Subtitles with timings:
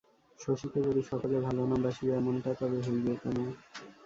[0.39, 3.37] শশীকে যদি সকলে ভালো না বাসিবে এমনটা তবে হইবে কেন?